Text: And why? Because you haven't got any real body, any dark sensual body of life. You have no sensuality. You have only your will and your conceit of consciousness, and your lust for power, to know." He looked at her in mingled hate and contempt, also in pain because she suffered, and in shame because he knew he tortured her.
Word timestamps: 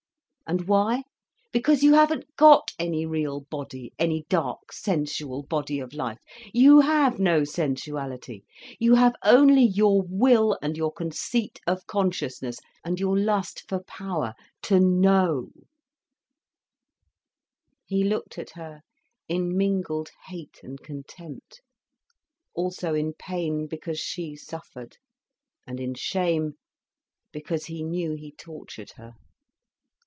And 0.47 0.67
why? 0.67 1.03
Because 1.53 1.81
you 1.81 1.93
haven't 1.93 2.25
got 2.35 2.73
any 2.77 3.05
real 3.05 3.39
body, 3.49 3.93
any 3.97 4.25
dark 4.27 4.73
sensual 4.73 5.43
body 5.43 5.79
of 5.79 5.93
life. 5.93 6.19
You 6.53 6.81
have 6.81 7.19
no 7.19 7.45
sensuality. 7.45 8.41
You 8.77 8.95
have 8.95 9.15
only 9.23 9.63
your 9.63 10.01
will 10.01 10.59
and 10.61 10.75
your 10.75 10.91
conceit 10.91 11.61
of 11.65 11.87
consciousness, 11.87 12.59
and 12.83 12.99
your 12.99 13.17
lust 13.17 13.63
for 13.69 13.81
power, 13.85 14.33
to 14.63 14.81
know." 14.81 15.51
He 17.85 18.03
looked 18.03 18.37
at 18.37 18.49
her 18.49 18.81
in 19.29 19.55
mingled 19.55 20.09
hate 20.27 20.59
and 20.63 20.77
contempt, 20.83 21.61
also 22.53 22.93
in 22.93 23.13
pain 23.13 23.67
because 23.67 24.01
she 24.01 24.35
suffered, 24.35 24.97
and 25.65 25.79
in 25.79 25.93
shame 25.93 26.55
because 27.31 27.67
he 27.67 27.83
knew 27.83 28.15
he 28.15 28.33
tortured 28.33 28.91
her. 28.97 29.13